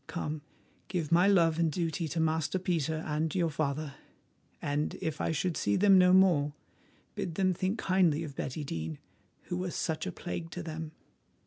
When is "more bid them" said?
6.11-7.53